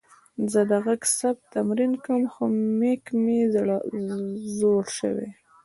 [0.51, 2.43] زه د غږ ثبت تمرین کوم، خو
[2.79, 3.39] میک مې
[4.59, 5.29] زوړ شوې.